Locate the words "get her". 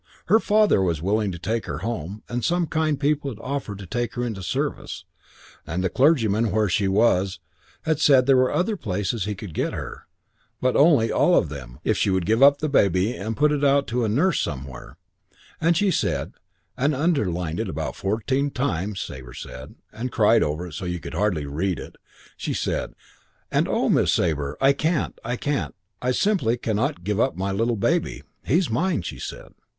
9.53-10.07